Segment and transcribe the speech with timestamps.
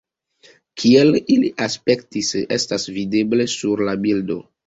[0.83, 4.39] Kiel ili aspektis, estas videble sur la bildo.